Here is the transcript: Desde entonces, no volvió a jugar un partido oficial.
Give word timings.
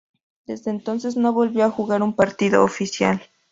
Desde 0.47 0.71
entonces, 0.71 1.15
no 1.15 1.31
volvió 1.31 1.63
a 1.63 1.69
jugar 1.69 2.01
un 2.01 2.15
partido 2.15 2.63
oficial. 2.63 3.21